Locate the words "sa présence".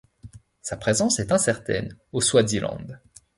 0.63-1.19